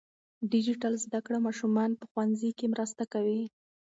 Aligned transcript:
ډیجیټل 0.51 0.93
زده 1.05 1.19
کړه 1.25 1.37
ماشومان 1.47 1.91
په 1.99 2.05
ښوونځي 2.11 2.51
کې 2.57 2.65
مرسته 2.73 3.03
کوي. 3.13 3.41